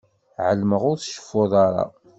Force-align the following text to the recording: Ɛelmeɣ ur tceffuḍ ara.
Ɛelmeɣ 0.47 0.81
ur 0.91 0.97
tceffuḍ 0.97 1.51
ara. 1.65 1.85